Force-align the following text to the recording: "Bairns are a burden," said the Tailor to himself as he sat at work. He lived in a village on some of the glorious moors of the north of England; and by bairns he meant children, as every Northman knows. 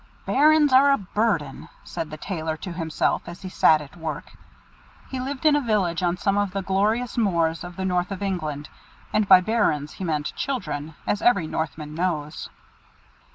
"Bairns 0.25 0.73
are 0.73 0.89
a 0.91 0.97
burden," 0.97 1.69
said 1.83 2.09
the 2.09 2.17
Tailor 2.17 2.57
to 2.57 2.71
himself 2.73 3.21
as 3.27 3.43
he 3.43 3.49
sat 3.49 3.81
at 3.83 3.95
work. 3.95 4.31
He 5.11 5.19
lived 5.19 5.45
in 5.45 5.55
a 5.55 5.61
village 5.61 6.01
on 6.01 6.17
some 6.17 6.39
of 6.39 6.53
the 6.53 6.63
glorious 6.63 7.19
moors 7.19 7.63
of 7.63 7.75
the 7.75 7.85
north 7.85 8.09
of 8.09 8.23
England; 8.23 8.67
and 9.13 9.27
by 9.27 9.41
bairns 9.41 9.91
he 9.93 10.03
meant 10.03 10.33
children, 10.35 10.95
as 11.05 11.21
every 11.21 11.45
Northman 11.45 11.93
knows. 11.93 12.49